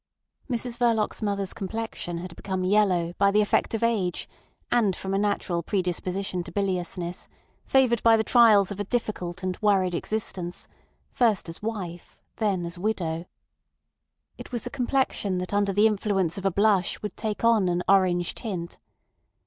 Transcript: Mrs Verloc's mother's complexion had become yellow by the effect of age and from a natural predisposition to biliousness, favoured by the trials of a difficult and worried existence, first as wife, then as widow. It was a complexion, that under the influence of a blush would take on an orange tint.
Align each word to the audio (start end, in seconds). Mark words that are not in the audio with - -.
Mrs 0.49 0.79
Verloc's 0.79 1.21
mother's 1.21 1.53
complexion 1.53 2.17
had 2.17 2.35
become 2.35 2.63
yellow 2.63 3.13
by 3.19 3.29
the 3.29 3.39
effect 3.43 3.75
of 3.75 3.83
age 3.83 4.27
and 4.71 4.95
from 4.95 5.13
a 5.13 5.17
natural 5.19 5.61
predisposition 5.61 6.43
to 6.43 6.51
biliousness, 6.51 7.27
favoured 7.67 8.01
by 8.01 8.17
the 8.17 8.23
trials 8.23 8.71
of 8.71 8.79
a 8.79 8.83
difficult 8.83 9.43
and 9.43 9.59
worried 9.61 9.93
existence, 9.93 10.67
first 11.11 11.47
as 11.49 11.61
wife, 11.61 12.19
then 12.37 12.65
as 12.65 12.79
widow. 12.79 13.27
It 14.39 14.51
was 14.51 14.65
a 14.65 14.71
complexion, 14.71 15.37
that 15.37 15.53
under 15.53 15.71
the 15.71 15.85
influence 15.85 16.35
of 16.35 16.47
a 16.47 16.51
blush 16.51 16.99
would 17.03 17.15
take 17.15 17.45
on 17.45 17.69
an 17.69 17.83
orange 17.87 18.33
tint. 18.33 18.79